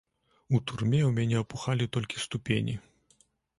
[0.55, 2.77] У турме ў мяне апухалі толькі ступені.